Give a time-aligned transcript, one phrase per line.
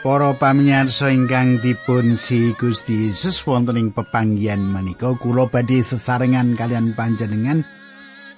[0.00, 6.96] Para pamirsa ingkang dipun si Gusti Yesus wonten ing pepanggihan menika kula badhe sesarengan kalian
[6.96, 7.68] panjenengan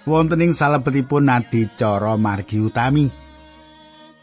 [0.03, 3.07] wonten ing salebetipun adicara margi utami.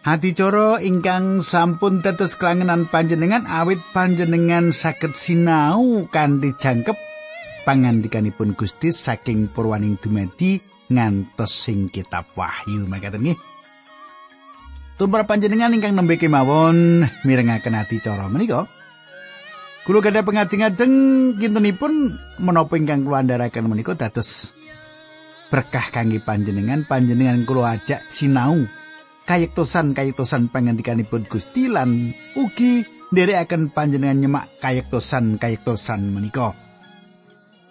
[0.03, 6.99] Adicara ingkang sampun tetes kelangenan panjenengan awit panjenengan saged sinau kanthi jangkep
[7.63, 10.59] pangandikanipun Gusti saking purwaning dumadi
[10.91, 13.48] ngantos sing kitab Wahyu mekaten nggih.
[14.99, 18.67] Tumrap panjenengan ingkang nembe kemawon mirengaken ati cara menika.
[19.87, 20.93] Kula gadah pengajeng-ajeng
[21.39, 24.59] kintenipun menapa ingkang kula andharaken menika dados
[25.47, 28.67] berkah kangge panjenengan panjenengan kula ajak sinau
[29.23, 32.83] kayektosan kayektosan pangandikanipun Gusti lan ugi
[33.15, 36.53] nderekaken panjenengan nyemak kayektosan kayektosan menika.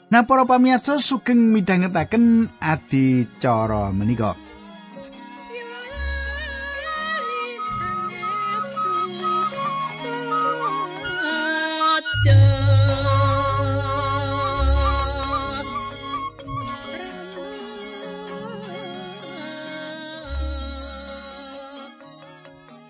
[0.08, 4.32] Nah para pamirsa sugeng midhangetaken adi cara menika.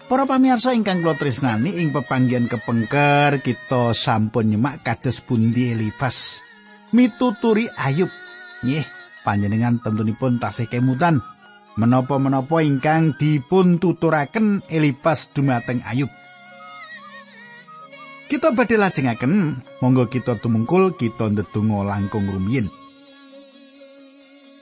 [0.08, 6.40] Para pamirsa ingkang kula tresnani ing pepanggihan kepengker kita sampun nyemak kados pundi Elifas
[6.96, 8.08] mituturi Ayub.
[8.64, 8.88] Nggih,
[9.20, 11.20] panjenengan tentunipun tasih kemutan
[11.76, 16.08] menapa-menapa ingkang dipun tuturaken Elifas dumateng Ayub.
[18.32, 22.72] Kita badhe lajengaken, monggo kita tumungkul kita ndedonga langkung rumiyin.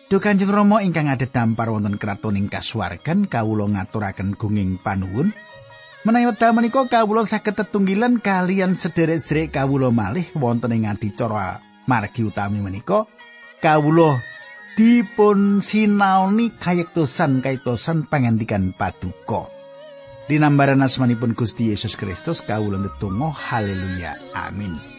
[0.07, 5.35] Duh Kanjeng Rama ingkang ada dampar wonten kraton ing kasuwargan kawula ngaturaken gunging panuwun.
[6.07, 11.59] Menawi wekdal menika kawula saged tetunggilan kalian sederek-sederek kawula malih wonten ing adicara
[11.91, 13.03] margi utami menika
[13.59, 14.23] kawula
[14.79, 19.51] dipun sinaoni kayektosan kayektosan pangandikan paduka.
[20.31, 24.96] Dinambaran asmanipun Gusti Yesus Kristus kawula ndedonga haleluya amin.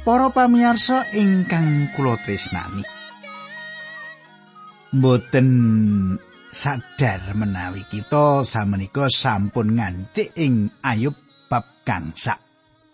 [0.00, 2.80] Para pamirsa ingkang kula tresnani.
[4.96, 5.48] Mboten
[6.48, 11.12] sadar menawi kita samenika sampun ngancik ing ayub
[11.52, 12.40] bab gangsa.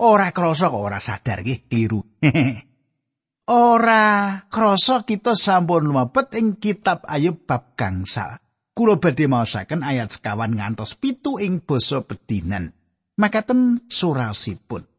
[0.03, 2.03] Ora krasa kok ora sadar nggih kliru.
[3.71, 8.35] ora krasa kita sampun mlebet ing kitab ayub bab gangsa.
[8.75, 12.75] Kula badhe maosaken ayat sekawan ngantos pitu ing basa bedinan.
[13.15, 14.96] Makaten surasipun.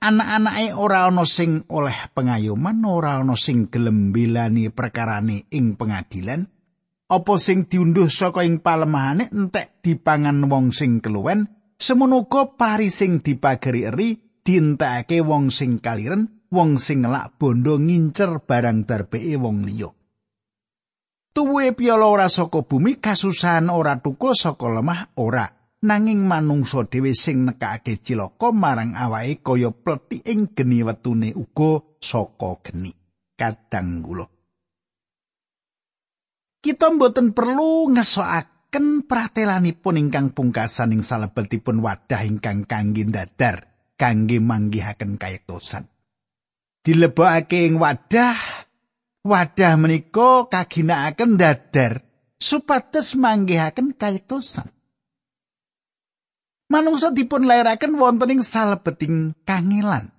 [0.00, 6.48] Anak-anake ora ana sing oleh pengayoman ora ana sing gelem bilani perkarane ing pengadilan.
[7.10, 11.46] Apa sing diunduh saka ing palemahane entek dipangan wong sing keluwen.
[11.80, 14.08] Semono uga pari sing dipageri eri
[14.44, 19.90] dientekake wong sing kaliren wong sing ngelak bondo ngincer barang darbeke wong liya.
[21.30, 27.48] Tuwe piala ora saka bumi kasusahan ora tukul saka lemah ora nanging manungsa dhewe sing
[27.48, 32.92] nekake cilaka marang awake kaya pleti ing geni wetune uga saka geni.
[33.36, 34.28] Kadang kula
[36.60, 43.64] kita mboten perlu ngesoaken pratelanipun ingkang pungkasan ing salebetipun wadah ingkang kangge dadar
[43.96, 45.88] kangge manggihaken kayektosan
[46.84, 48.36] dilebokake ing wadah
[49.24, 52.04] wadah menika kaginakaken dadar
[52.36, 54.68] supados manggihaken kayektosan
[56.70, 60.14] manungsa dipun lairaken wonten ing salebeting kangelan.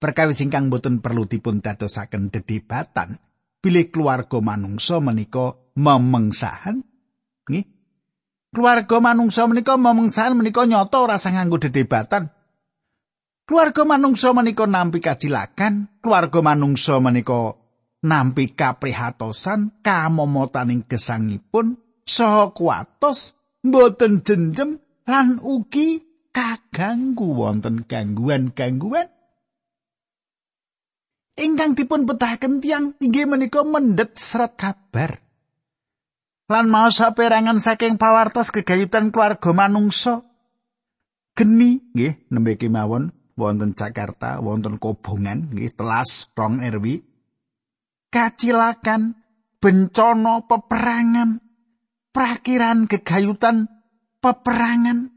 [0.00, 3.20] Perkawis ingkang boten perlu dipun dadosaken dedebatan
[3.60, 6.84] bilih keluarga manungsa menika memengsahan.
[7.48, 7.64] Nggih.
[8.52, 12.32] Keluarga manungsa menika memengsahan menika nyata ora sang nganggo dedebatan.
[13.46, 17.54] Keluarga manungsa menika nampi kacilakan keluarga manungsa menika
[18.02, 26.02] nampi kaprihatosan kamomotaning gesangipun saha kuatos mboten jenjem lan ugi
[26.34, 29.08] kaganggu wonten gangguan-gangguan.
[31.36, 35.20] Ingkang dipun betahaken tiang inggih menika mendet serat kabar.
[36.46, 40.24] Lan mau saperangan saking pawartos gegayutan keluarga manungsa.
[41.36, 47.04] Geni nggih nembe kemawon wonten Jakarta wonten kobongan nggih telas rong RW
[48.08, 49.12] kacilakan
[49.60, 51.44] bencana peperangan
[52.16, 53.75] prakiran gegayutan
[54.26, 55.14] peperangan.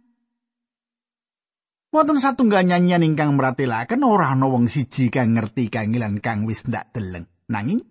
[1.90, 6.94] Wonten satunggal nyanyian ingkang meratelaken ora ana wong siji kang ngerti kangilan kang wis ndak
[6.94, 7.26] deleng.
[7.50, 7.82] Nanging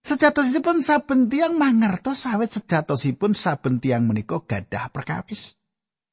[0.00, 5.60] Sejatosipun saben tiang mangertos sawet sejatosipun saben tiang menika gadah perkawis.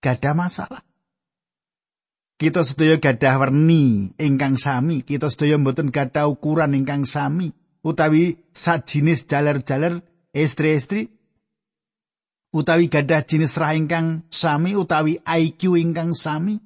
[0.03, 0.83] Gadah masalah.
[2.37, 7.49] Kita sedaya gadah werni ingkang sami, kita sedaya mboten gadah ukuran ingkang sami,
[7.81, 10.05] utawi sajinis jaler-jaler
[10.37, 11.16] istri-istri
[12.57, 16.57] utawi gadah jinis rah ingkang sami utawi IQ ingkang sami.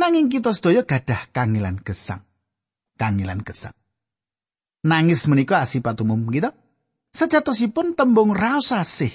[0.00, 2.24] Nanging kita sedaya gadah kangilan gesang.
[2.96, 3.76] Kangilan gesang.
[4.88, 6.56] Nangis menika asipat umum kita.
[7.12, 9.12] Sejatosipun tembung raos asih.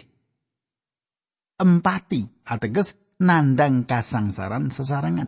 [1.58, 5.26] Empati ateges nandang kasangsaran sesarengan.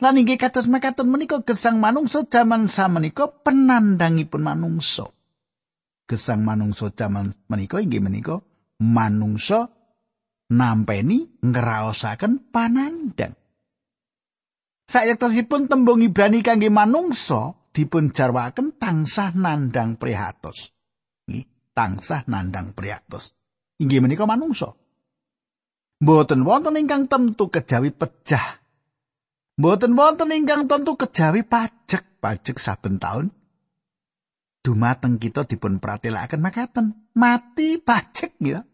[0.00, 5.12] Lan inggih kados mekaten menika gesang manungsa jaman samenika penandangipun manungsa.
[6.08, 8.40] Gesang manungsa jaman menika inggih menika
[8.82, 9.70] manungsa
[10.50, 13.34] nampeni ngraosaken panandang.
[14.84, 20.76] Sayektosipun tembung Ibrani kangge manungsa dipun jarwaken tansah nandang prihatos.
[21.24, 23.32] Nggih, tansah nandang prihatos.
[23.80, 24.76] Inggih menika manungsa.
[26.04, 28.60] Mboten wonten ingkang tentu kejawi pejah.
[29.56, 33.32] Mboten wonten ingkang tentu kejawi pajak, pajak saben taun.
[34.64, 38.64] Dumateng kita dipun pratelakaken makaten, mati pajak ya.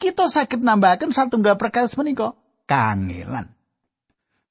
[0.00, 2.32] Kita sakit nambahaken satunggal perkawis menika,
[2.64, 3.52] kangelan.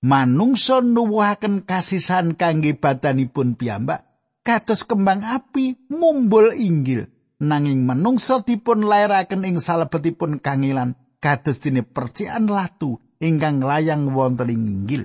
[0.05, 4.05] Manungsa nuwuhaken kasisan kangge badanipun piyambak,
[4.45, 7.09] kados kembang api mumbul inggil.
[7.41, 14.63] Nanging manungsa dipun lairaken ing salebetipun kangelan kados dene percikan latu ingkang layang wonten ing
[14.69, 15.03] inggil.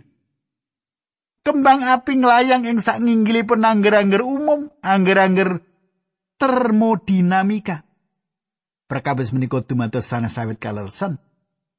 [1.46, 5.64] Kembang api nglayang ing sak nginggilipun angger-angger umum, angger-angger
[6.38, 7.84] termodinamika.
[8.88, 11.20] Perkabis menika dumados sanes sawit kalersan.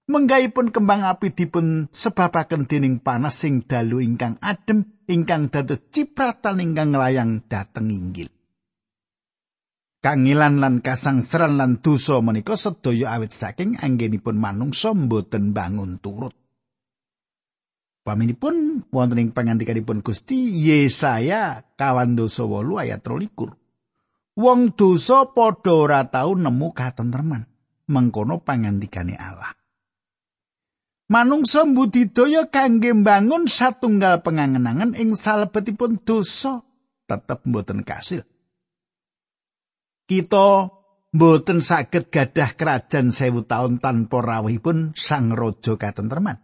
[0.10, 6.94] Menggaipun kembang api dipun sebabaken dening panas sing dalu ingkang adem ingkang dados cipratan ingkang
[6.94, 8.30] nglayang dhateng inggil.
[10.00, 16.32] kangilan lan kasangsaran lan dosa menika sedaya awit saking anggenipun manungsa mboten bangun turut.
[18.00, 23.59] Paminipun wonten ing pangandikanipun Gusti Yesaya kawan dosa 8 ayat 23.
[24.40, 27.44] Wong dosa padha ora tau nemu katentreman.
[27.92, 29.52] Mengkono pangandikane Allah.
[31.10, 36.62] Manungsa mbudidaya kangge mbangun satunggal pengangenangan ing salebetipun dosa
[37.10, 38.22] tetep mboten kasil.
[40.10, 40.74] kita
[41.14, 46.42] mboten saged gadah kerajaan sewu taun tanpa rawuhipun sang raja katentreman.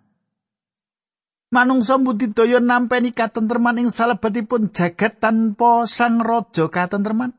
[1.50, 7.34] Manungsa budidaya nampeni katentreman ing salebetipun jagat tanpa sang raja katentreman.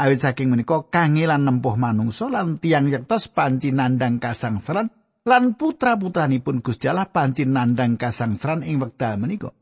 [0.00, 4.88] Awit saking menika kangelan nempuh manungsa lan tiang yektos panci nandang kasangsaran
[5.28, 9.52] lan putra-putranipun Gusti Allah panci nandang kasangsaran ing wekdal menika.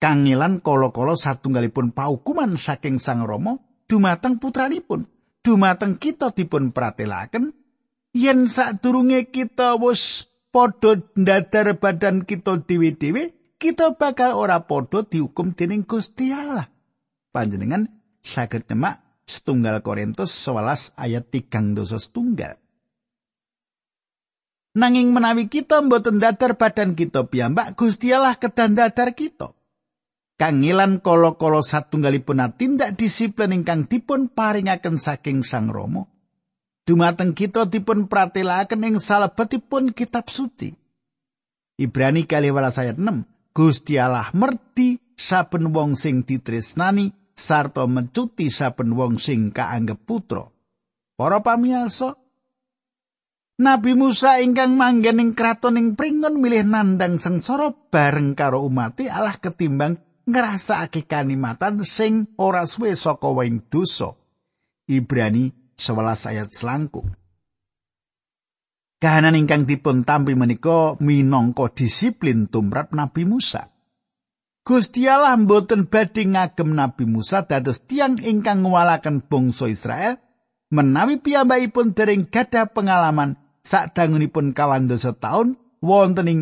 [0.00, 5.04] Kangelan kala-kala satunggalipun paukuman saking Sang Rama dumateng putranipun.
[5.48, 7.56] dumateng kita dipun pratelaken
[8.12, 15.88] yen sadurunge kita wis padha ndadar badan kita dhewe-dhewe kita bakal ora padha dihukum dening
[15.88, 16.68] Gusti Allah
[17.32, 17.88] panjenengan
[18.20, 22.56] saged nyemak setunggal Korintus 11 ayat 3 dosa setunggal
[24.78, 29.52] Nanging menawi kita mboten dadar badan kita piyambak Gusti Allah kedan dadar kita
[30.38, 36.06] kangilan kala-kala satunggalipun tindak disiplin ingkang dipun paringaken saking Sang Rama.
[36.86, 40.72] Dumateng kita dipun pratelakaken ing salebetipun kitab suci.
[41.76, 43.52] Ibrani kali ayat 6.
[43.52, 50.50] Gusti Allah merti saben wong sing ditresnani sarta mencuti saben wong sing kaanggep putra.
[51.14, 52.18] Para pamirsa,
[53.58, 59.34] Nabi Musa ingkang manggen ing kraton ing pringon milih nandang sengsara bareng karo umat Allah
[59.34, 59.98] ketimbang
[60.30, 64.14] ngrasakake kanikmatan sing ora suwe saka wing dosa.
[64.86, 67.10] Ibrani 11 ayat selangkung.
[68.98, 73.77] Kahanan ingkang dipun tampi menika minangka disiplin tumrap Nabi Musa.
[74.68, 80.20] Gusti Allah mboten badhe ngagem Nabi Musa dados tiang ingkang ngwalaken bangsa Israel
[80.68, 86.40] menawi piyambakipun dereng gadah pengalaman sadangunipun kawan dosa taun wonten ing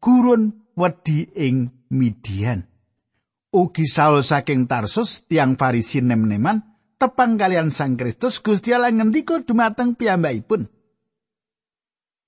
[0.00, 2.64] gurun wedi ing Midian.
[3.52, 6.64] ugi Saul saking Tarsus tiang Farisi nem-neman
[6.96, 10.72] tepang kalian Sang Kristus Gusti Allah ngendika dumateng piyambakipun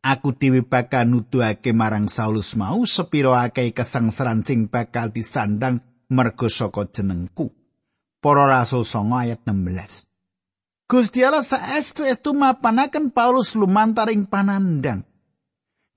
[0.08, 6.88] Aku dhewe bakal nuduhake marang Saulus mau sepiro akeh kesangsaran sing bakal disandang mergo saka
[6.88, 7.52] jenengku.
[8.24, 10.08] Para Rasul 9 ayat 16.
[10.88, 15.04] Gusti Allah saestu-estu mapanaken Paulus lumantaring panandang.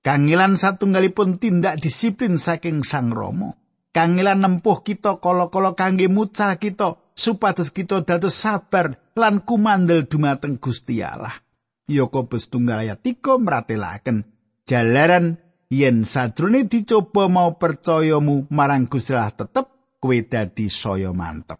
[0.04, 3.62] Kangilan satunggalipun tindak disiplin saking Sang Romo.
[3.92, 11.04] kangelan nempuh kita kala-kala kangge mucal kita supados kita dados sabar lan kumandel dumateng Gusti
[11.04, 11.41] Allah.
[11.90, 14.26] Yakobus tunggal ayat 3 meratelaken
[14.68, 21.58] jalaran yen sadrone dicoba mau percayamu marang Gusti Allah tetep kowe dadi saya mantep.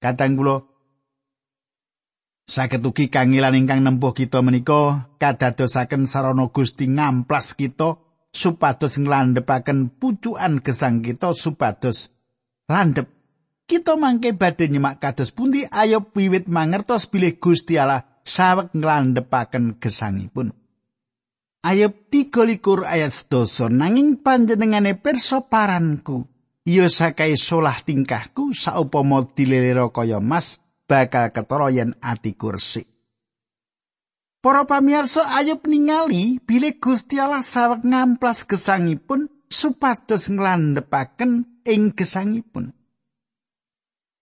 [0.00, 0.56] Kadang kula
[2.50, 8.02] saged ugi kangilan ingkang nempuh kita menika kadadosaken sarana Gusti ngamplas kita
[8.34, 12.10] supados nglandhepaken pucukan gesang kita supados
[12.66, 13.06] landhep
[13.70, 20.54] kita mangke badhe nyemak kados pundi ayo wiwit mangertos bilih Gusti Allah saweg nglandhepaken gesangipun.
[21.66, 26.24] Ayub 13 ayat 12 nanging panjenengane pirsa paranku
[26.64, 32.88] ya sakai solah tingkahku saupama dilelero kaya mas bakal ketara yen atiku resik.
[34.40, 42.72] Para pamirsa Ayub ningali bilih Gusti Allah saweg ngamplas gesangipun supados nglandhepaken ing gesangipun.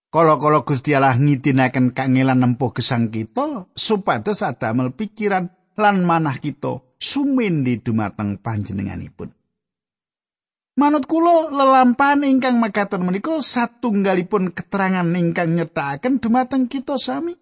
[0.09, 7.77] Kala-kala Gusti Allah ngidinaken kangelan nempuh gesang kita supados adamel pikiran lan manah kita sumindi
[7.77, 9.29] dumateng panjenenganipun.
[10.81, 17.37] Manut kula lelampahan ingkang mekaten menika satunggalipun keterangan ingkang nyetakaken dumateng kita sami.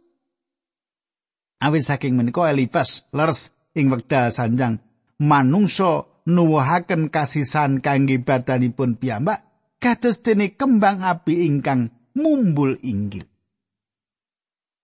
[1.64, 4.84] Awit saking menika Elifas leres ing wekdal sanjang
[5.24, 9.48] manungsa nuwuhaken kasisan kangge badanipun piyambak
[9.80, 13.30] kados dene kembang api ingkang mumbul inggil.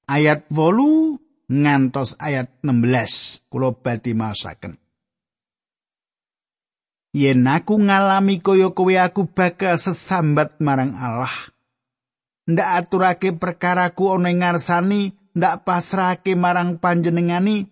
[0.06, 1.18] Ayat 8
[1.50, 4.78] ngantos ayat 16 kula badhe masaken
[7.14, 11.32] yen aku ngalami kaya kowe aku bakal sesambat marang Allah.
[12.44, 17.72] Ndak aturake perkaraku ana ngarsani ndak pasrahake marang panjenengani.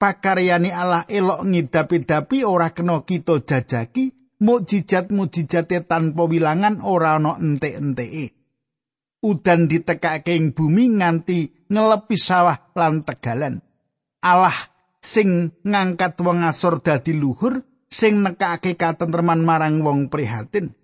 [0.00, 4.16] Pakaryane Allah elok ngidapi-dapi ora kena kita jajaki.
[4.40, 8.39] Mukjizat-mukjizate tanpa wilangan ora ana entek-enteke
[9.20, 13.60] udan ditekake ing bumi nganti ngelepi sawah lan tegalan.
[14.20, 14.56] Allah
[15.00, 20.76] sing ngangkat wong asor dadi luhur sing nekake katentreman marang wong prihatin.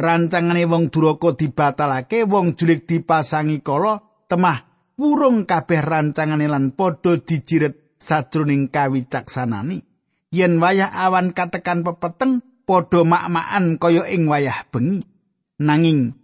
[0.00, 4.56] Rancangane wong duraka dibatalake, wong julik dipasangi kala, temah
[4.96, 9.84] wurung kabeh rancangane lan padha dijiret sajroning kawicaksanani.
[10.32, 15.04] Yen wayah awan katekan pepeteng, padha mak-makan kaya ing wayah bengi.
[15.60, 16.16] Nanging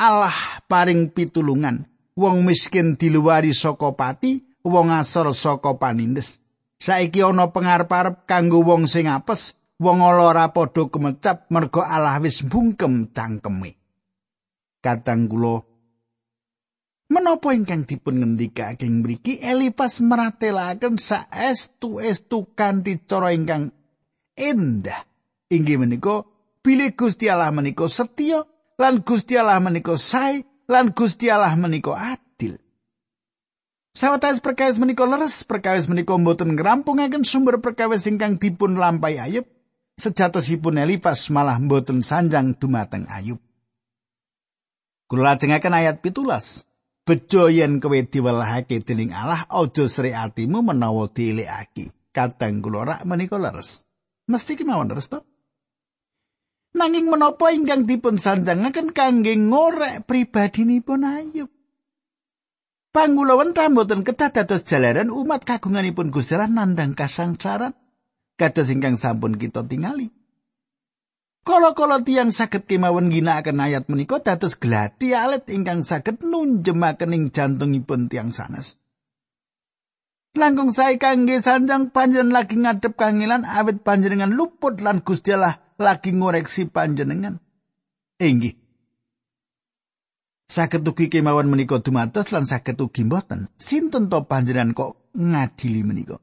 [0.00, 1.84] Allah paring pitulungan.
[2.16, 6.40] Wong miskin diluwari saka pati, wong asor saka panindes.
[6.80, 13.12] Saiki ana pengarep-arep kanggo wong sing apes, wong ora padha kemecap merga Allah wis bungkem
[13.12, 13.76] cangkeme.
[14.80, 15.60] Kadang kula
[17.10, 23.74] Menapa ingkang dipun ngendikake mriki Elipas meratelaken saestu-estu kanthi cara ingkang
[24.38, 25.04] endah.
[25.50, 26.22] Inggih menika
[26.62, 28.46] bilih Gusti Allah menika setya
[28.80, 32.56] lan Gusti Allah menika sae lan Gusti Allah menika adil.
[33.92, 39.44] Sawetawis perkawis menika leres, perkawis menika mboten ngrampungaken sumber perkawis ingkang dipun lampahi Ayub.
[40.00, 43.36] Sejatosipun Elipas malah mboten sanjang dumateng Ayub.
[45.10, 46.64] Kula lajengaken ayat pitulas.
[47.04, 51.90] Bejo yen kowe diwelahake dening Allah, aja sri atimu menawa dielekake.
[52.14, 53.84] Kadang kula rak menika leres.
[54.30, 55.26] Mesti kemawon leres to?
[56.70, 61.50] Nanging menapa ingkang dipun sanjangaken kangge ngorek pribadinipun Ayub.
[62.90, 67.74] Pangulawan mboten kedah dados jalaran umat kagunganipun Gusti Allah nandhang kasangsaran
[68.34, 70.10] kados ingkang sampun kita tingali.
[71.40, 78.10] Kala-kala tiyang saged kemawon ginakaken ayat menika dados gladi alit ingkang saged nunjemaken ing jantungipun
[78.10, 78.76] tiyang sanes.
[80.34, 85.34] Langkung sae kangge sanjang panjenengan lagi ngadep kangilan awit panjenengan luput lan Gusti
[85.80, 87.40] lagi ngoreksi panjenengan.
[88.20, 88.54] Inggih.
[90.50, 93.48] Saged ugi kemawon menika dumados lan saged ugi mboten.
[93.56, 96.20] Sinten to panjenengan kok ngadili menika?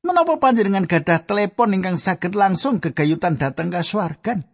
[0.00, 4.48] Menapa panjenengan gadah telepon ingkang saged langsung gegayutan dateng kasuwargan?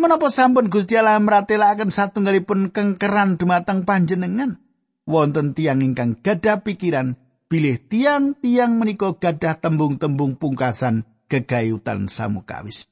[0.00, 4.58] Menapa sampun Gusti Allah meratelaken satunggalipun kengkeran dumateng panjenengan?
[5.04, 7.20] Wonten tiang ingkang gadah pikiran
[7.52, 12.88] bilih tiang-tiang menika gadah tembung-tembung pungkasan gegayutan samukawis.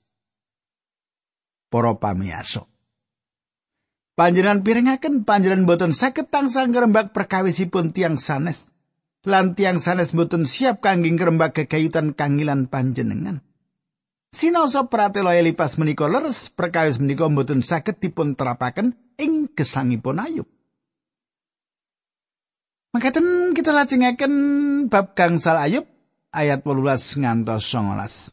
[1.72, 2.68] Para pamirsa.
[4.12, 8.68] Panjenengan pirengaken panjenengan boten saged tansah ngrembak perkawisipun tiang sanes.
[9.24, 13.40] Lan tiang sanes boten siap kangge ngrembak gegayutan kangilan panjenengan.
[14.32, 20.48] Sinaosa pratela Elipas menika leres perkawis menika boten saged dipun terapaken ing gesangipun Ayub.
[22.92, 24.32] Makaten kita lajengaken
[24.92, 25.88] bab gangsal Ayub
[26.32, 28.32] ayat 18 ngantos 19.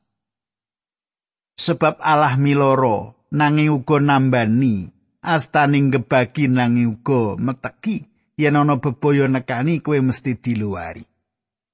[1.59, 4.89] Sebab Allah miloro nanging uga nambani
[5.19, 8.07] astaning gebagi nanging uga meteki
[8.39, 11.03] yen ana bebaya nekani kowe mesti diluari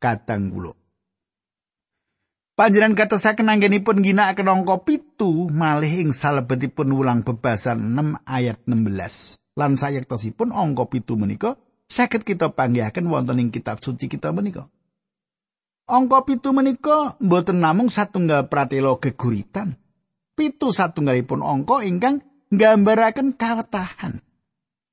[0.02, 0.74] katang kula
[2.56, 9.60] Panjenengan katosaken anggenipun ginakaken angka pitu malih ing salebetipun ulang bebasan 6 ayat 16.
[9.60, 11.60] Lan sayektosipun angka pitu menika
[11.92, 14.72] saged kita panggihaken wonten ing kitab suci kita menika.
[15.86, 19.78] Angka pitu menika boten namung satunggal pratela geguritan.
[20.34, 24.18] Pitu satunggalipun angka ingkang nggambaraken kawetahan.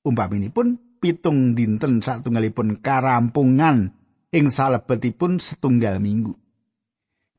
[0.05, 3.97] Umpaminipun pitung dinten satunggalipun karampungan
[4.37, 6.37] ing salebetipun setunggal minggu.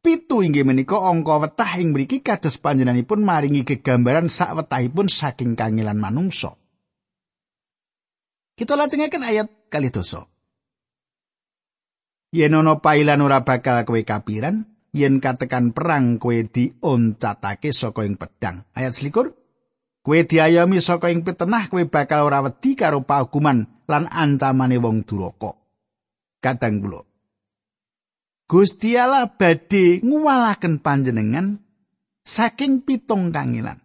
[0.02, 6.02] Pitu inggih menika angka wetah ing mriki kados panjenenganipun maringi gegambaran sak wetahipun saking kangelan
[6.02, 6.58] manungsa.
[8.58, 10.33] Kita lajengaken ayat kali dosa.
[12.34, 18.66] Yen ana pailan ora bakal kowe kapiran, yen katekan perang kowe dioncatake saka ing pedang.
[18.74, 19.38] Ayat selikur.
[20.02, 25.54] Kowe diayomi saka ing pitenah kowe bakal ora wedi karo paukuman lan ancamane wong duraka.
[26.42, 27.02] Kadang kula
[28.50, 31.62] Gusti Allah badhe nguwalaken panjenengan
[32.26, 33.80] saking pitung kangilan.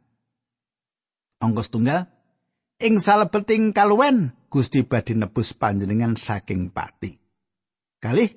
[1.39, 2.11] Angka setunggal
[2.83, 7.18] ing salebeting kaluwen Gusti badhe nebus panjenengan saking pati.
[7.99, 8.31] Kalih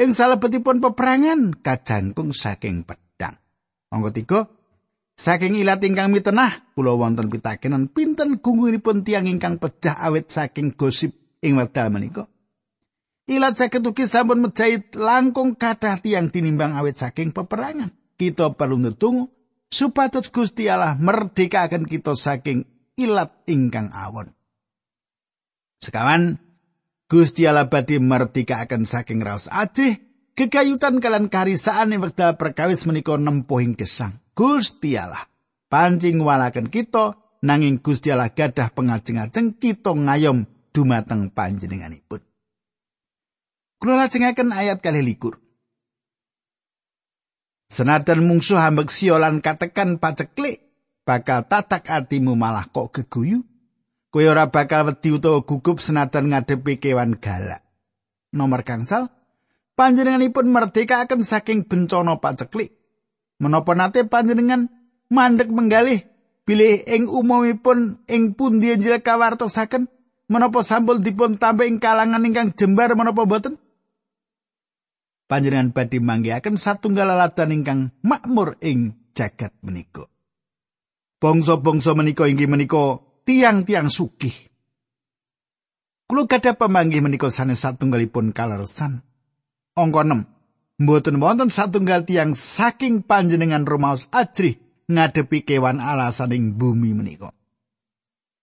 [0.00, 3.36] ing salebetipun peperangan kajangkung saking pedang.
[3.92, 4.40] Angka tiga
[5.18, 11.12] saking ilat ingkang mitenah kula wonten pitakenan pinten gunggunipun tiang ingkang pecah awit saking gosip
[11.44, 12.24] ing wekdal menika.
[13.28, 17.92] Ilat saged ugi sampun mejait langkung kathah tiang tinimbang awet saking peperangan.
[18.16, 19.28] Kita perlu ngetung
[19.68, 22.64] supados Gusti Allah merdekakan kita saking
[22.96, 24.32] ilat ingkang awon.
[25.84, 26.47] Sekawan
[27.08, 29.96] Gusti Allah badhe merdekakan saking raos ajih
[30.36, 34.20] kegayutan kalian karisaan yang wekdal perkawis menika nempuhing gesang.
[34.36, 35.24] Gusti Allah
[35.72, 40.44] pancing walaken kita nanging Gusti Allah gadah pengajeng-ajeng kita ngayom
[40.76, 42.20] dumateng panjenenganipun.
[43.80, 45.40] Kula lajengaken ayat kali likur.
[47.72, 50.64] Senajan mungsuh hambek siolan katekan paceklik,
[51.04, 53.44] bakal tatak atimu malah kok geguyu.
[54.08, 57.60] Kowe ora bakal wedi utawa gugup senajan ngadepi kewan galak.
[58.32, 59.12] Nomor gangsal,
[59.76, 62.72] panjenenganipun merdekaken saking bencana paceklik.
[63.38, 64.72] Menapa nate panjenengan
[65.12, 66.04] mandek menggalih
[66.48, 69.86] bilih ing umumipun ing pundi njil kawartosaken
[70.26, 73.60] menapa sampun dipun tambah ing kalangan ingkang jembar menapa boten?
[75.28, 80.08] panjenengan badhe manggihaken satunggal laladan ingkang makmur ing jagat menika.
[81.20, 84.32] Bangsa-bangsa menika inggih menika tiang-tiang sugih.
[86.08, 89.04] Kulo gadah pamanggih menika sanes satunggalipun kalersan.
[89.76, 90.80] Angka 6.
[90.80, 94.56] Mboten wonten satunggal tiang saking panjenengan rumaos ajrih
[94.88, 97.28] ngadepi kewan alasan ing bumi menika.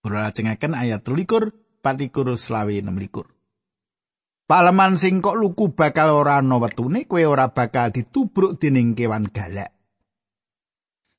[0.06, 2.86] Kulo lajengaken ayat 13 patikur selawe 6
[4.46, 9.74] Paleman sing kok luku bakal ora ana wetune, kowe ora bakal ditubruk dening kewan galak.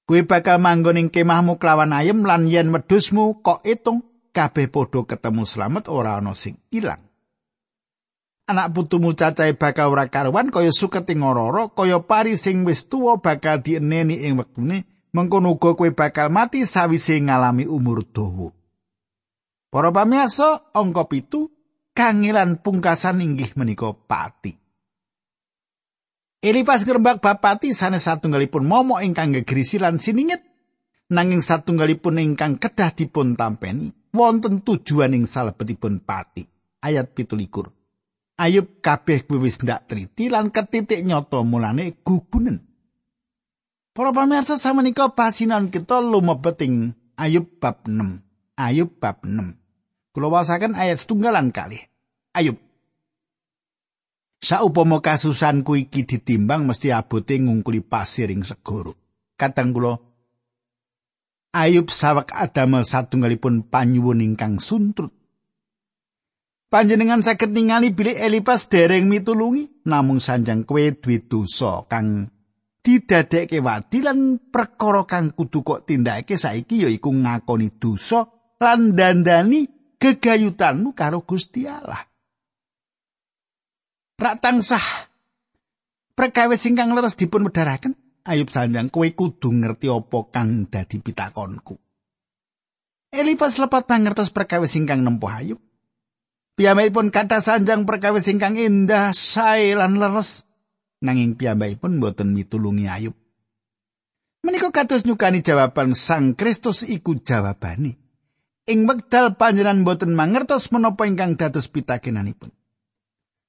[0.06, 5.42] Kowe bakal manggon ing kemahmu kelawan ayem lan yen wedhusmu kok itung kabeh padha ketemu
[5.42, 7.02] slamet ora ana sing ilang.
[8.46, 13.18] Anak putumu cacahe bakal ora karuan kaya suket ing ora kaya pari sing wis tuwa
[13.18, 18.54] bakal dieneni ing wektune, mengkono uga kowe bakal mati sawise ngalami umur dawa.
[19.74, 21.50] Para pamirsa, angka pitu
[21.98, 24.65] kangilan pungkasan inggih menika pati.
[26.46, 30.46] Elipas gerbak bapati sanes satunggalipun momok ingkang gegrisi lan siningit
[31.10, 36.46] nanging satunggalipun ingkang kedah dipun tampeni wonten tujuan ing salebetipun pati.
[36.86, 37.74] Ayat pitulikur.
[38.38, 42.62] Ayub kabeh wis ndak triti lan ketitik nyoto mulane gugunen.
[43.90, 48.22] Para pamirsa samenika pasinan kita lumebet ing Ayub bab 6.
[48.54, 50.14] Ayub bab 6.
[50.14, 51.80] Kula wasaken ayat setunggalan kali.
[52.36, 52.65] Ayub.
[54.40, 58.94] Saupama kasusanku iki ditimbang mesti abote ngungkuli pasir ing segoro.
[59.36, 59.96] Katang kula
[61.56, 65.08] Ayub sawak adamel satunggalipun panyuwun ingkang suntrut.
[66.68, 72.28] Panjenengan saged ningali bilih Elipas dereng mitulungi namung sanjang kowe duwe dosa kang
[72.84, 78.28] didadekke wadi lan perkara kang kudu kok tindakake saiki yaiku ngakoni dosa
[78.60, 79.64] lan dandani
[79.96, 82.04] gegayutanmu karo Gusti Allah.
[84.16, 85.12] Rak tansah
[86.16, 87.92] perkawis ingkang leres dipun medharaken,
[88.24, 91.76] Ayub sanjang kowe kudu ngerti apa kang dadi pitakonku.
[93.12, 95.60] Elipas lepat pangertos perkawis ingkang nempuh Ayub.
[96.56, 100.48] Piyambakipun kata sanjang perkawis ingkang indah, sae lan leres.
[101.04, 103.14] Nanging piyambakipun boten mitulungi Ayub.
[104.40, 108.06] Menika kados nyukani jawaban Sang Kristus iku jawabane.
[108.66, 112.50] ing wekdal panjenengan boten mangertos menapa ingkang dados pitakenanipun.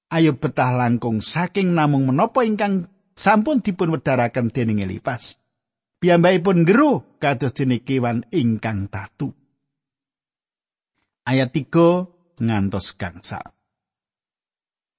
[0.08, 5.36] Ayub betah langkung saking namung menapa ingkang sampun dipun wedharaken dening Elifas.
[6.00, 9.34] Piyambakipun geru kados dene kewan ingkang tatu.
[11.28, 13.52] Ayat 3 ngantos gangsal.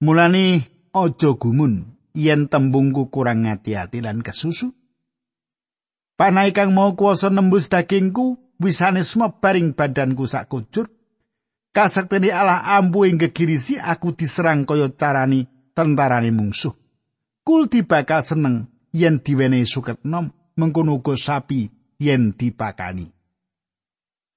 [0.05, 4.75] Mulane aja gumun yen tembungku kurang ngati-ati lan kesusu.
[6.19, 9.07] Panai kang mau kuasa nembus dagingku, wisane
[9.39, 10.98] baring badanku sak kujur.
[11.79, 15.47] Kasaktene Allah ampu ing gegirisi aku diserang kaya carani
[15.79, 16.75] tentarane mungsuh.
[17.47, 20.27] Kul dibakal seneng yen diwenehi suket nom,
[20.59, 21.71] mengkono uga sapi
[22.03, 23.07] yen dipakani.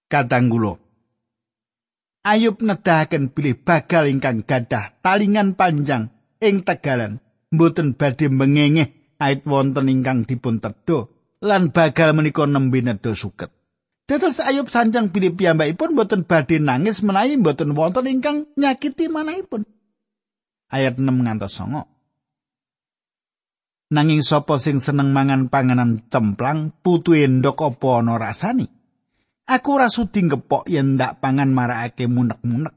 [0.05, 0.77] Katanggulo.
[2.21, 9.89] Ayub nedahaken bilih bagal ingkang gadah talingan panjang ing tegalan mboten badhe mengengeh ait wonten
[9.89, 11.09] ingkang dipun tedha
[11.41, 13.49] lan bagal menika nembe nedha suket.
[14.09, 19.63] Dados Ayub sanjang pilih piyambakipun mboten badhe nangis menawi mboten wonten ingkang nyakiti manahipun.
[20.71, 21.87] Ayat 6 ngantos 9.
[23.91, 28.63] Nanging sapa sing seneng mangan panganan cemplang, putu endok apa ana rasani?
[29.51, 32.71] Aku ora sudi ngepok yen ndak pangan marakake munek-munek.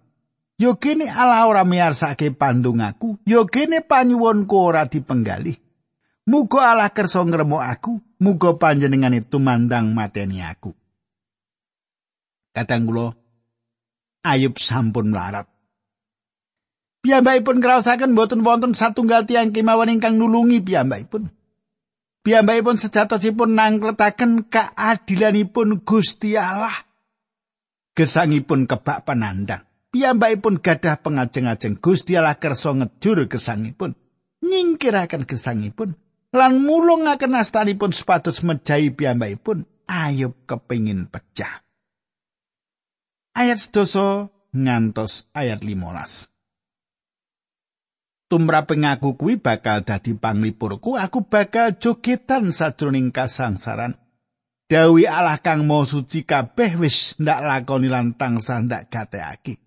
[0.58, 5.54] Yo kene ala ora miarsake pandung aku, yo kene panyuwunku ora dipenggalih.
[6.26, 10.74] Muga Allah kersa ngremuk aku, muga panjenengan itu mandang mateni aku.
[12.54, 13.10] Kadang kula
[14.24, 15.44] Ayub sampun melarat.
[17.04, 21.28] Piyambakipun ngraosaken boten wonten satunggal tiang kemawon ingkang nulungi piyambakipun.
[22.24, 26.72] Piyambakipun sejatosipun nangkletaken keadilanipun Gusti Allah.
[27.92, 29.68] Gesangipun kebak penandang.
[29.92, 33.92] Piyambakipun gadah pengajeng-ajeng Gusti Allah kersa ngejur gesangipun.
[34.40, 36.00] Nyingkiraken gesangipun.
[36.32, 39.68] Lan mulungaken astanipun supados mejahi piyambakipun.
[39.84, 41.63] Ayub kepingin pecah.
[43.34, 46.30] Ayat sedoso ngantos ayat 15.
[48.30, 53.98] tumraping aku kuwi bakal dadi panglipurku aku bakal jogetan sajroning kasangsaran.
[54.70, 59.58] Dawi Allah kang mau suci kabeh wis ndak lakoni lan tansah ndak gateake.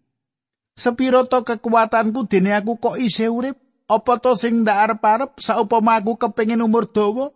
[0.76, 3.60] Sepiro to kekuatanku dene aku kok isih urip?
[3.92, 5.32] Apa to sing ndak arep-arep?
[5.44, 7.36] Saupama aku kepengin umur dawa?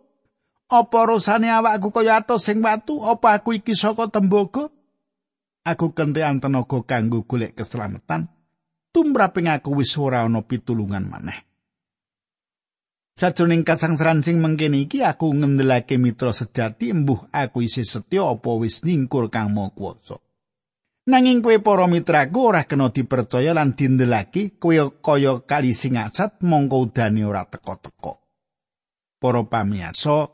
[0.72, 3.04] Apa rusane awakku kaya atos sing watu?
[3.04, 4.72] Apa aku iki saka tembogo
[5.62, 8.30] aku kentean tenaga kanggo golek keselamatan
[8.92, 11.48] tumraping aku wis ora ana pitulungan maneh.
[13.12, 18.84] Sajroning kasangsaran sing mengkene iki aku ngendelake mitra sejati embuh aku isih setya apa wis
[18.84, 20.16] ningkur kang mau kuwasa.
[21.02, 26.88] Nanging kowe para mitraku ora kena dipercaya lan dindelake kowe kaya kali sing asat mongko
[26.88, 28.22] udane ora teko-teko.
[29.18, 30.30] Para pamiyarsa,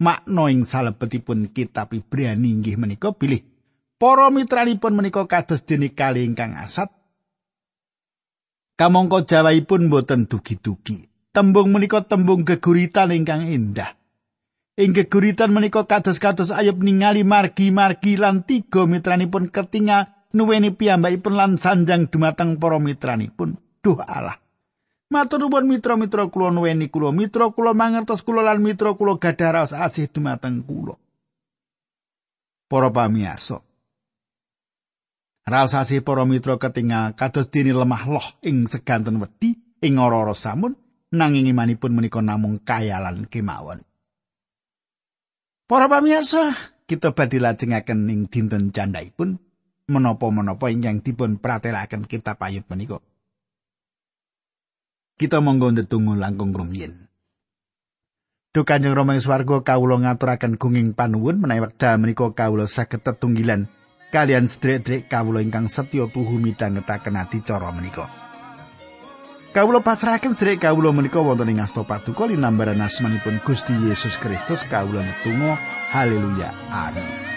[0.00, 3.53] makna ing salebetipun kitab Ibrani inggih menika bilih
[4.00, 6.92] para mitranipun menika kados dene kali ingkang asat
[8.74, 11.06] Kamangka jawaipun boten dugi-dugi.
[11.30, 13.94] Tembung menika tembung geguritan ingkang indah.
[14.74, 22.10] Ing geguritan menika kados-kados ayub ningali margi-margi lan tiga mitranipun ketinga nuweni piyambakipun lan sanjang
[22.10, 23.54] dumateng para mitranipun.
[23.78, 24.42] Duh Allah.
[25.06, 29.70] Matur nuwun mitra-mitra kula nuweni kula, mitra kula mangertos kula lan mitra kula gadah raos
[29.70, 30.98] asih dumateng kula.
[32.66, 33.62] Para pamirsa,
[35.44, 40.72] Rasasi para mitra ketingal kados dene lemah loh ing seganten wedi ing ora-ora samun
[41.12, 43.84] nanging imanipun menika namung kayalan kemawon.
[45.68, 46.56] Para pamirsa,
[46.88, 49.36] kita badhe lajengaken ing dinten candhaipun
[49.84, 53.04] menapa-menapa ingkang dipun pratelaken kitab ayat menika.
[55.20, 57.04] Kita monggo ndedonga langkung rumiyin.
[58.54, 63.68] Duh Kanjeng Rama ing swarga kawula ngaturaken gunging panuwun menawi wekdal menika kawula saged tetunggilan
[64.14, 68.06] kalian sedherek kawula ingkang setya tuhu midhangetaken adicara menika.
[69.50, 75.02] Kawula pasrahaken sedherek kawula menika wonten ing asta paduka linambaran asmanipun Gusti Yesus Kristus kawula
[75.02, 75.58] netunggal
[75.90, 76.54] haleluya.
[76.70, 77.33] Amin